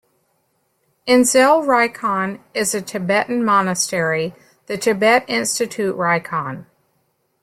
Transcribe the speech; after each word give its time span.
In 1.05 1.25
Zell-Rikon 1.25 2.39
is 2.55 2.73
a 2.73 2.81
Tibetan 2.81 3.45
monastery, 3.45 4.33
the 4.65 4.75
Tibet 4.75 5.23
Institute 5.27 5.95
Rikon. 5.95 6.65